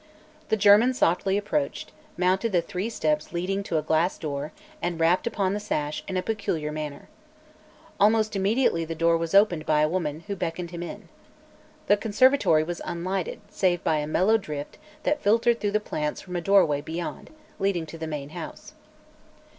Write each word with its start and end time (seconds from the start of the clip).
The 0.49 0.57
German 0.57 0.95
softly 0.95 1.37
approached, 1.37 1.91
mounted 2.17 2.53
the 2.53 2.61
three 2.63 2.89
steps 2.89 3.31
leading 3.33 3.61
to 3.61 3.77
a 3.77 3.83
glass 3.83 4.17
door, 4.17 4.51
and 4.81 4.99
rapped 4.99 5.27
upon 5.27 5.53
the 5.53 5.59
sash 5.59 6.03
in 6.07 6.17
a 6.17 6.23
peculiar 6.23 6.71
manner. 6.71 7.07
Almost 7.99 8.35
immediately 8.35 8.83
the 8.83 8.95
door 8.95 9.15
was 9.15 9.35
opened 9.35 9.63
by 9.67 9.81
a 9.81 9.87
woman, 9.87 10.21
who 10.25 10.35
beckoned 10.35 10.71
him 10.71 10.81
in. 10.81 11.07
The 11.85 11.97
conservatory 11.97 12.63
was 12.63 12.81
unlighted 12.83 13.41
save 13.51 13.83
by 13.83 13.97
a 13.97 14.07
mellow 14.07 14.39
drift 14.39 14.79
that 15.03 15.21
filtered 15.21 15.59
through 15.59 15.69
the 15.69 15.79
plants 15.79 16.19
from 16.19 16.35
a 16.35 16.41
doorway 16.41 16.81
beyond, 16.81 17.29
leading 17.59 17.85
to 17.85 17.97
the 17.99 18.07
main 18.07 18.29
house. 18.29 18.73